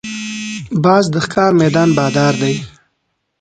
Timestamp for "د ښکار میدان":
1.13-1.89